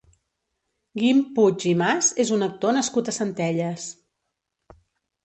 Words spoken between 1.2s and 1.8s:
Puig i